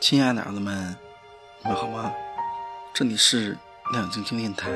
[0.00, 0.94] 亲爱的儿子们，
[1.62, 2.12] 你们好吗？
[2.92, 3.56] 这里是
[3.90, 4.70] 亮晶晶电台，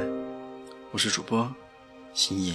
[0.90, 1.54] 我是主播
[2.14, 2.54] 新叶。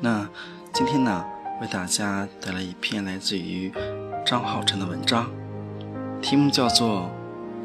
[0.00, 0.30] 那
[0.72, 1.24] 今天呢，
[1.60, 3.72] 为大家带来一篇来自于
[4.24, 5.28] 张浩辰的文章，
[6.22, 7.10] 题目叫做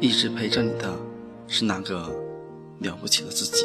[0.00, 0.92] 一直陪着你的
[1.46, 2.10] 是那个
[2.80, 3.64] 了不起的自己》。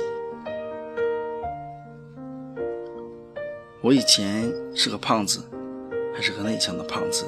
[3.86, 5.44] 我以前是个胖子，
[6.16, 7.24] 还是个内向的胖子。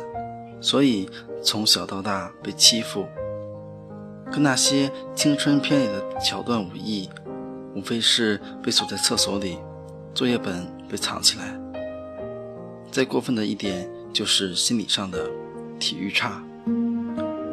[0.59, 1.07] 所以
[1.43, 3.05] 从小到大被欺负，
[4.31, 7.07] 跟那些青春片里的桥段无异，
[7.75, 9.59] 无非是被锁在厕所里，
[10.15, 11.55] 作业本被藏起来。
[12.91, 15.29] 再过分的一点就是心理上的
[15.77, 16.41] 体育差，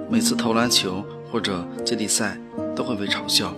[0.09, 2.39] 每次投篮球或者接力赛
[2.75, 3.55] 都会被嘲笑，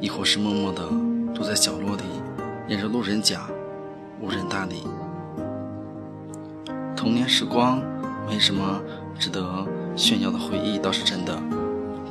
[0.00, 0.88] 亦或是默默地
[1.34, 2.02] 躲在角落里，
[2.68, 3.46] 演着路人甲，
[4.20, 4.86] 无人搭理。
[6.96, 7.80] 童年时光。
[8.28, 8.80] 没什么
[9.18, 11.36] 值得炫耀的回忆，倒是真的，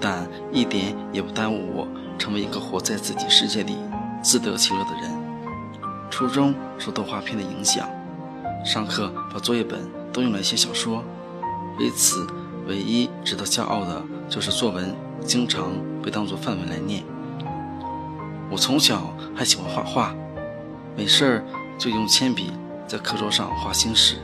[0.01, 3.77] 但一点也不耽误我成为一个活在自己世界里
[4.21, 5.09] 自得其乐的人。
[6.09, 7.87] 初中受动画片的影响，
[8.65, 9.79] 上课把作业本
[10.11, 11.01] 都用来写小说，
[11.79, 12.27] 为此
[12.67, 15.71] 唯一值得骄傲的就是作文经常
[16.03, 17.01] 被当作范文来念。
[18.51, 20.13] 我从小还喜欢画画，
[20.97, 21.43] 没事儿
[21.79, 22.51] 就用铅笔
[22.85, 24.17] 在课桌上画星矢，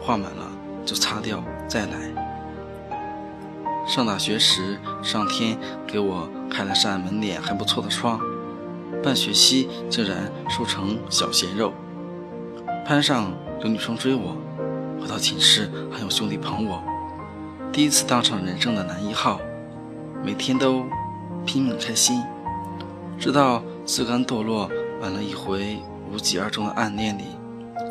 [0.00, 0.52] 画满了。
[0.86, 1.96] 就擦掉，再来。
[3.86, 8.20] 上大学时，上天给我开了扇门脸还不错的窗，
[9.02, 11.72] 半学期竟然瘦成小鲜肉。
[12.86, 14.36] 班上有女生追我，
[15.00, 16.82] 回到寝室还有兄弟捧我，
[17.72, 19.40] 第一次当上人生的男一号，
[20.22, 20.84] 每天都
[21.46, 22.22] 拼命开心。
[23.18, 25.78] 直到自甘堕落，玩了一回
[26.14, 27.24] 无疾而终的暗恋里，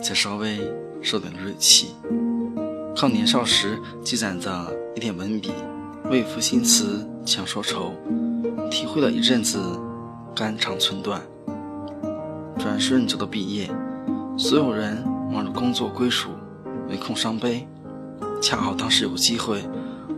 [0.01, 0.59] 才稍微
[1.01, 1.93] 受点锐气。
[2.95, 5.51] 靠年少时积攒的一点文笔，
[6.09, 7.91] 为赋新词强说愁，
[8.71, 9.59] 体会了一阵子
[10.33, 11.21] 肝肠寸断。
[12.57, 13.69] 转瞬就到毕业，
[14.37, 16.29] 所有人忙着工作归属，
[16.87, 17.67] 没空伤悲。
[18.41, 19.61] 恰好当时有机会，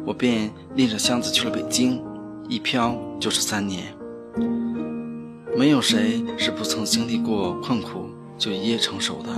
[0.05, 1.99] 我便拎着箱子去了北京，
[2.47, 3.91] 一飘就是三年。
[5.57, 9.29] 没有谁是不曾经历过困苦就一夜成熟的。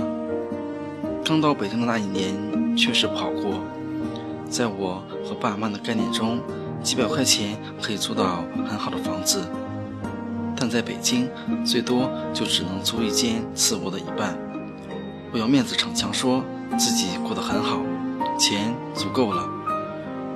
[1.24, 2.34] 刚到北京的那一年。
[2.78, 3.58] 确实不好过，
[4.48, 6.38] 在我和爸妈的概念中，
[6.80, 9.42] 几百块钱可以租到很好的房子，
[10.56, 11.28] 但在北京，
[11.66, 14.38] 最多就只能租一间次卧的一半。
[15.32, 16.44] 我用面子逞强，说
[16.78, 17.82] 自己过得很好，
[18.38, 19.44] 钱足够了。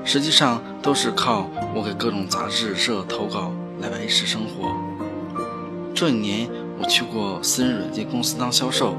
[0.04, 4.74] 实际上都是靠我给各种杂志社投稿来维持生活。
[5.94, 6.48] 这一年，
[6.78, 8.94] 我去过私人软件公司当销售，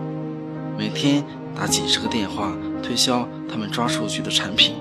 [0.77, 1.23] 每天
[1.55, 2.53] 打几十个电话。
[2.83, 4.75] 推销他们抓数据的产品，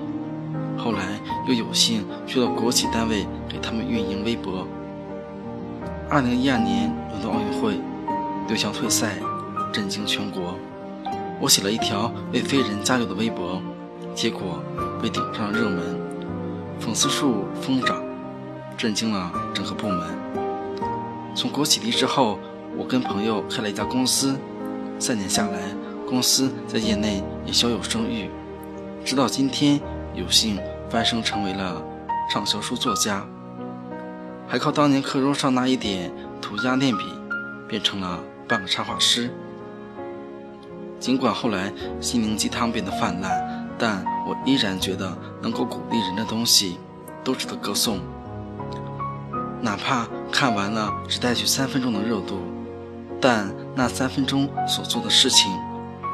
[0.77, 4.67] 后来又有幸去了国企单位给他们运营微博。
[6.09, 7.79] 二零一二年伦敦奥运会，
[8.49, 9.15] 刘翔退赛，
[9.71, 10.55] 震惊全国。
[11.39, 13.61] 我写了一条为飞人加油的微博，
[14.13, 14.61] 结果
[15.01, 15.79] 被顶上了热门，
[16.81, 18.03] 粉丝数疯涨，
[18.75, 20.42] 震惊了整个部门。
[21.35, 22.37] 从国企离职后，
[22.77, 24.37] 我跟朋友开了一家公司，
[24.99, 25.59] 三年下来。
[26.05, 28.29] 公司在业内也小有声誉，
[29.03, 29.81] 直到今天
[30.13, 31.81] 有幸翻身成为了
[32.29, 33.25] 畅销书作家，
[34.47, 37.03] 还靠当年课桌上那一点涂鸦练笔，
[37.67, 39.33] 变成了半个插画师。
[40.99, 46.77] 尽管后来心灵鸡汤变得泛滥，但我依然觉得能够鼓励人的东西
[47.23, 47.99] 都值得歌颂，
[49.63, 52.37] 哪怕看完了只带去三分钟的热度，
[53.19, 55.51] 但那三分钟所做的事情。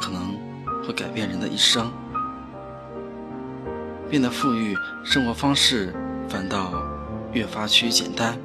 [0.02, 0.34] 可能
[0.88, 1.92] 会改变人的一生，
[4.10, 4.74] 变得富裕，
[5.04, 5.94] 生活方式
[6.30, 6.72] 反倒
[7.34, 8.38] 越发趋于简单。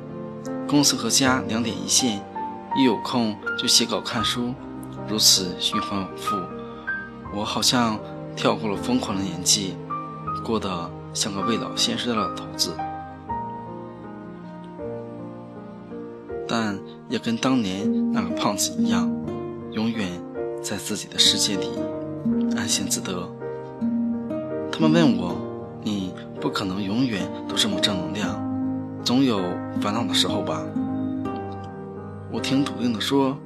[0.67, 2.21] 公司和家两点一线，
[2.77, 4.53] 一有空就写稿看书，
[5.07, 6.37] 如此循环往复。
[7.33, 8.01] 我好像
[8.35, 9.77] 跳过了疯狂的年纪，
[10.45, 12.77] 过得像个未老先衰的老头子，
[16.57, 16.79] 但
[17.09, 19.11] 也跟当年那个胖子一样，
[19.73, 20.07] 永远。
[20.63, 21.69] 在自己的世界里
[22.57, 23.29] 安心自得。
[24.73, 25.37] 他们问我
[25.83, 28.41] ：“你不可能永远都这么正能量，
[29.03, 29.41] 总有
[29.81, 30.63] 烦恼的时候吧？”
[32.33, 33.37] 我挺笃定的说：“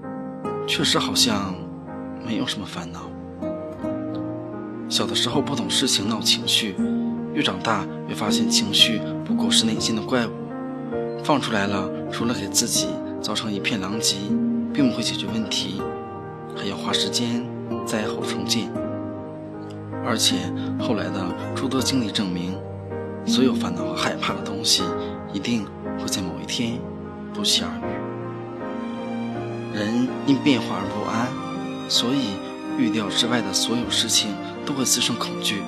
[0.69, 1.55] 确实好像
[2.25, 3.11] 没有什么烦恼。
[4.89, 6.77] 小的时候不懂事情闹情绪，
[7.35, 10.31] 越长大越发现情绪不过是内心的怪物，
[11.23, 12.89] 放出来了，除了给自己
[13.21, 14.17] 造成一片狼藉，
[14.73, 15.83] 并不会解决问题。”
[16.57, 17.47] 还要花时间
[17.87, 18.69] 灾后重建。
[20.05, 21.25] 而且后来的
[21.55, 22.59] 诸多经历证明，
[23.25, 24.83] 所有烦恼和害怕的东西，
[25.33, 25.65] 一定
[26.01, 26.81] 会在某一天
[27.33, 27.83] 不期而遇。
[29.79, 31.29] 人因变化而不安，
[31.89, 32.33] 所以
[32.77, 34.35] 预料之外的所有事情
[34.67, 35.63] 都会滋生恐惧。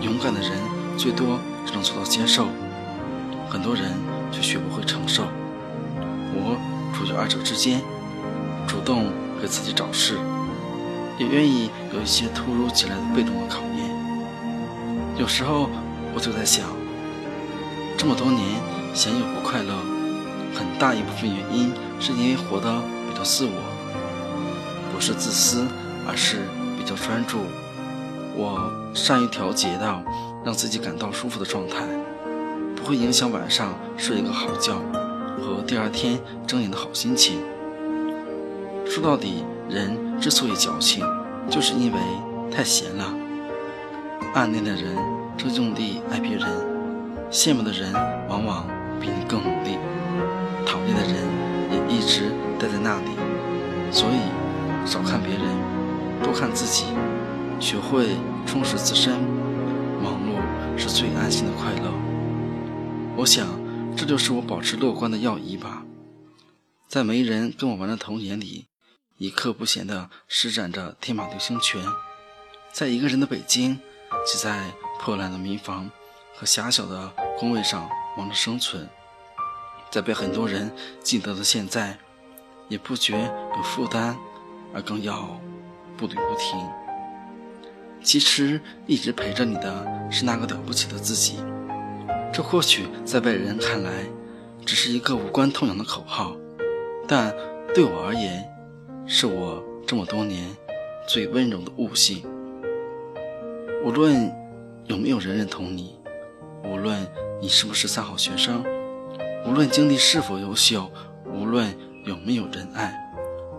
[0.00, 0.52] 勇敢的人
[0.96, 2.46] 最多只能做到接受，
[3.50, 3.92] 很多人
[4.32, 5.24] 却学不会承受。
[6.34, 6.56] 我
[6.94, 7.80] 处于二者之间，
[8.66, 9.06] 主动
[9.40, 10.18] 给自己找事，
[11.18, 13.86] 也愿意有一些突如其来的被动的考验。
[15.18, 15.70] 有时候
[16.14, 16.66] 我就在想，
[17.96, 18.42] 这么多年
[18.94, 19.72] 鲜有不快乐，
[20.54, 23.62] 很大一部分原因是因为活得比较自我，
[24.92, 25.66] 不是自私，
[26.06, 26.42] 而是
[26.78, 27.38] 比较专注。
[28.34, 30.02] 我善于调节到
[30.44, 31.86] 让自己感到舒服的状态，
[32.86, 34.74] 会影响晚上睡一个好觉
[35.40, 37.40] 和第二天睁眼的好心情。
[38.86, 41.04] 说到底，人之所以矫情，
[41.50, 41.98] 就是因为
[42.48, 43.12] 太闲了。
[44.34, 44.94] 暗恋的人
[45.36, 46.46] 正用力爱别人，
[47.28, 47.92] 羡慕的人
[48.28, 48.64] 往往
[49.00, 49.78] 比你更努力，
[50.64, 51.16] 讨厌的人
[51.72, 53.10] 也一直待在那里。
[53.90, 55.42] 所以，少看别人，
[56.22, 56.84] 多看自己。
[57.58, 58.10] 学会
[58.46, 59.14] 充实自身，
[60.04, 60.38] 忙碌
[60.78, 62.05] 是最安心的快乐。
[63.18, 63.48] 我想，
[63.96, 65.86] 这就是我保持乐观的要义吧。
[66.86, 68.66] 在没人跟我玩的童年里，
[69.16, 71.80] 一刻不闲地施展着天马流星拳；
[72.72, 73.76] 在一个人的北京，
[74.26, 74.70] 挤在
[75.00, 75.90] 破烂的民房
[76.34, 78.84] 和狭小的工位上忙着生存；
[79.90, 80.70] 在被很多人
[81.02, 81.98] 记得的现在，
[82.68, 84.14] 也不觉有负担，
[84.74, 85.40] 而更要
[85.96, 86.60] 步履不停。
[88.04, 91.38] 其实一直陪着你的是那个了不起的自己，
[92.36, 93.90] 这或许在外人看来
[94.66, 96.36] 只是一个无关痛痒的口号，
[97.08, 97.34] 但
[97.74, 98.46] 对我而言，
[99.06, 100.46] 是我这么多年
[101.08, 102.22] 最温柔的悟性。
[103.82, 104.30] 无论
[104.84, 105.96] 有没有人认同你，
[106.62, 107.06] 无论
[107.40, 108.62] 你是不是三好学生，
[109.46, 110.90] 无论经历是否优秀，
[111.24, 111.74] 无论
[112.04, 112.94] 有没有人爱，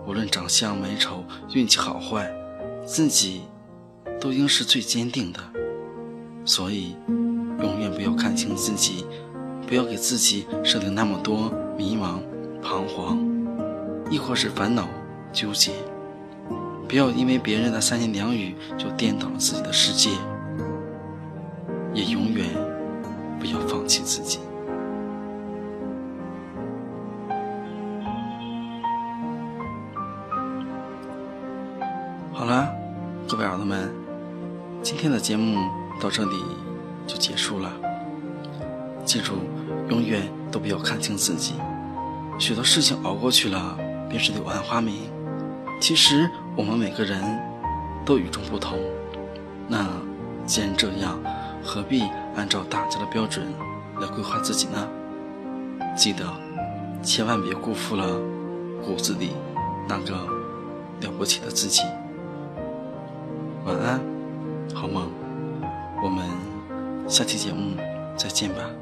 [0.06, 2.32] 无论长相美丑、运气好坏，
[2.86, 3.42] 自己。
[4.20, 5.40] 都应是最坚定的，
[6.44, 6.96] 所以
[7.60, 9.04] 永远不要看清自己，
[9.66, 12.20] 不要给自己设定那么多迷茫、
[12.62, 13.18] 彷徨，
[14.10, 14.88] 亦或是烦恼、
[15.32, 15.72] 纠结。
[16.88, 20.10] 不要因为别人的三言两语就颠倒了自己的世界，
[21.92, 22.46] 也永远
[23.38, 24.38] 不要放弃自己。
[32.32, 32.72] 好了，
[33.28, 33.92] 各位耳朵们。
[34.80, 35.58] 今天的节目
[36.00, 36.42] 到这里
[37.08, 37.72] 就结束了。
[39.04, 39.38] 记住，
[39.88, 40.22] 永远
[40.52, 41.54] 都不要看清自己。
[42.38, 43.76] 许多事情熬过去了，
[44.08, 45.10] 便是柳暗花明。
[45.80, 47.20] 其实我们每个人
[48.04, 48.78] 都与众不同。
[49.66, 49.86] 那
[50.46, 51.18] 既然这样，
[51.64, 52.02] 何必
[52.36, 53.46] 按照大家的标准
[54.00, 54.86] 来规划自己呢？
[55.96, 56.24] 记得，
[57.02, 58.20] 千万别辜负了
[58.84, 59.30] 骨子里
[59.88, 60.14] 那个
[61.00, 61.82] 了不起的自己。
[63.64, 64.00] 晚安。
[64.74, 65.10] 好梦，
[66.04, 66.24] 我们
[67.08, 67.74] 下期节目
[68.16, 68.77] 再见吧。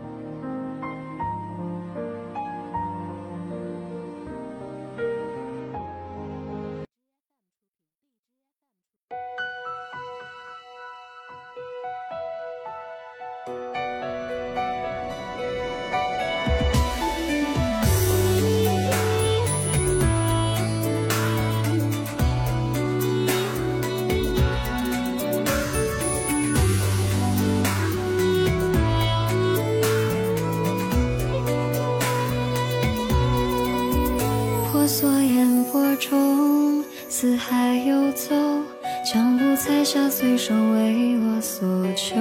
[40.36, 42.14] 霞随手为我所求。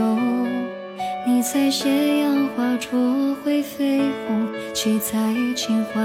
[1.27, 5.17] 你采斜阳花灼灰飞红，岂在
[5.55, 6.01] 情怀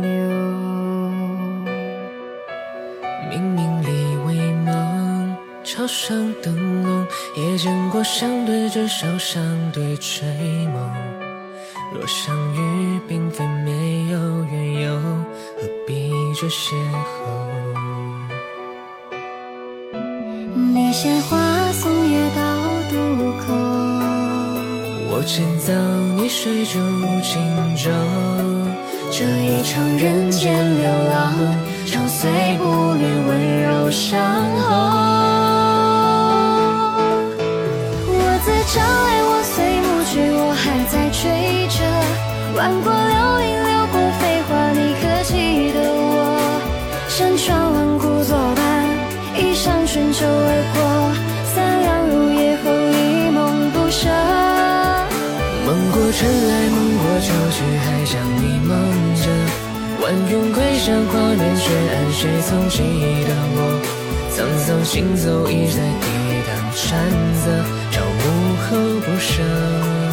[0.00, 0.10] 流？
[3.30, 10.26] 明明里为梦，桥上灯笼，也见过相对执手，相对追
[10.72, 10.90] 梦。
[11.94, 14.18] 若相遇并非没有
[14.50, 14.96] 缘由，
[15.56, 17.65] 何必这邂逅？
[20.98, 21.36] 鲜花
[21.72, 22.40] 送月到
[22.88, 22.96] 渡
[23.36, 23.52] 口，
[25.10, 25.70] 我牵走
[26.16, 26.80] 你水中
[27.22, 27.36] 轻
[27.76, 27.90] 舟。
[29.12, 31.36] 这一场人间流浪，
[31.84, 34.18] 长随不恋温柔伤
[34.56, 34.64] 后。
[38.08, 39.52] 我自朝来，我随
[39.84, 41.76] 暮去，我还在追着。
[42.56, 45.34] 万过流萤，流过飞花，你可记
[45.74, 46.08] 得我？
[47.06, 47.65] 山川
[49.96, 50.78] 千秋而过
[51.54, 54.10] 三两入夜后一梦不舍。
[55.64, 58.76] 梦过春来梦过秋去还将你梦
[59.16, 59.24] 着。
[60.02, 62.76] 万永归山花恋雪岸谁曾记
[63.24, 63.80] 得我
[64.36, 67.00] 沧桑行走一再跌宕山
[67.42, 70.05] 泽朝暮后不舍。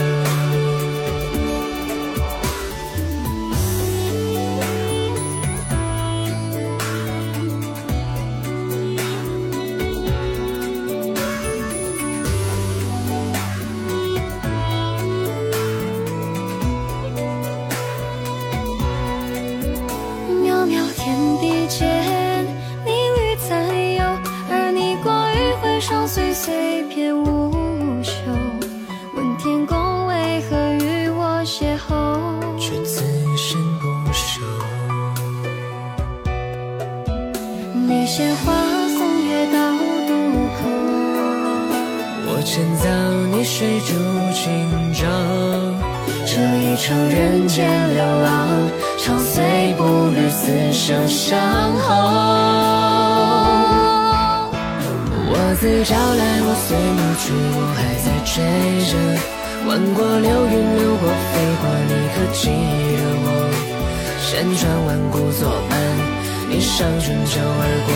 [42.53, 42.86] 我牵早
[43.36, 43.93] 你水煮
[44.31, 45.01] 清粥。
[46.24, 48.48] 这一程人间流浪，
[49.00, 49.83] 长岁不
[50.13, 51.33] 虑此生相
[51.79, 51.89] 候。
[55.25, 58.38] 我自朝来，我随暮去，我还在追
[58.86, 58.93] 着。
[59.65, 63.50] 万过流云，流过飞花，你可记得我？
[64.22, 65.74] 山川万古作伴。
[66.51, 67.89] 一上春秋而过，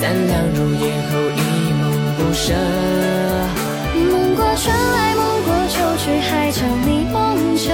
[0.26, 1.38] 两入夜后，一
[1.76, 1.84] 梦
[2.16, 2.48] 不舍。
[4.56, 7.72] 春来，梦过秋去，还将你梦着。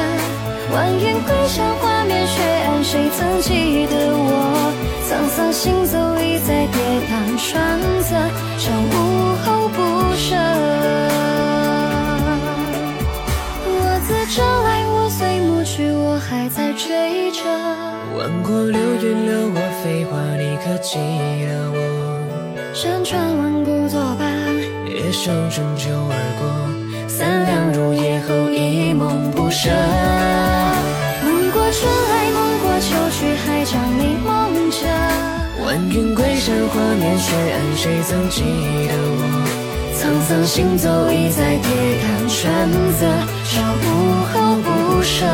[0.72, 4.72] 晚云归山，画面雪暗，谁曾记得我？
[5.06, 7.60] 沧桑行走，一再跌宕选
[8.02, 8.16] 择，
[8.58, 9.78] 朝暮后不
[10.16, 10.36] 舍。
[13.66, 17.42] 我自朝来，我随暮去，我还在追着。
[18.16, 19.60] 万过流云，流过。
[19.82, 21.76] 飞花，你可记得我？
[22.72, 24.29] 山川万古作伴，
[25.10, 26.46] 夜守春秋而过，
[27.08, 29.68] 三两入夜后，一梦不舍。
[31.24, 34.86] 梦过春来，梦过秋去，还将你梦着。
[35.66, 38.44] 晚云归山，画面雪岸，谁曾记
[38.86, 39.26] 得我？
[39.98, 41.66] 沧桑行走，已在跌
[41.98, 42.46] 宕选
[42.94, 43.10] 择，
[43.50, 43.90] 朝暮
[44.30, 45.26] 后不舍。